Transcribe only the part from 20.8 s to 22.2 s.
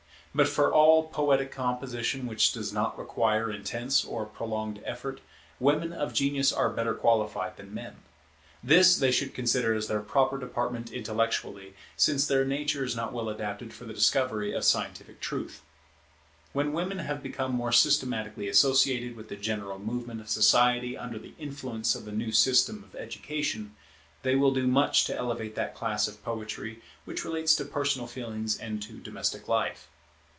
under the influence of the